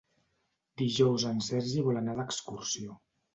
[0.81, 2.99] Dijous en Sergi vol anar d'excursió.